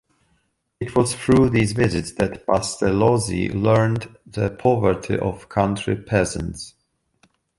It 0.79 0.95
was 0.95 1.13
through 1.13 1.51
these 1.51 1.73
visits 1.73 2.13
that 2.13 2.47
Pestalozzi 2.47 3.49
learned 3.49 4.17
the 4.25 4.49
poverty 4.49 5.15
of 5.19 5.47
country 5.47 5.95
peasants. 5.95 6.73